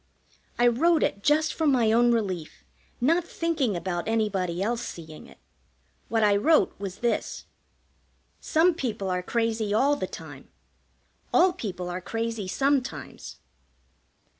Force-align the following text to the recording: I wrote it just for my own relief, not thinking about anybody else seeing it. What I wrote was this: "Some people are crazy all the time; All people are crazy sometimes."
I 0.57 0.65
wrote 0.65 1.03
it 1.03 1.21
just 1.21 1.53
for 1.53 1.67
my 1.67 1.91
own 1.91 2.11
relief, 2.11 2.63
not 2.99 3.23
thinking 3.23 3.75
about 3.75 4.07
anybody 4.07 4.59
else 4.59 4.81
seeing 4.81 5.27
it. 5.27 5.37
What 6.09 6.23
I 6.23 6.35
wrote 6.37 6.73
was 6.79 7.01
this: 7.05 7.45
"Some 8.39 8.73
people 8.73 9.11
are 9.11 9.21
crazy 9.21 9.75
all 9.75 9.95
the 9.95 10.07
time; 10.07 10.47
All 11.31 11.53
people 11.53 11.87
are 11.87 12.01
crazy 12.01 12.47
sometimes." 12.47 13.37